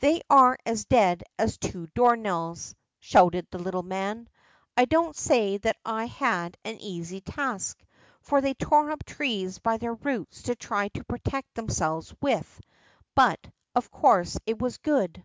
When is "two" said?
1.56-1.86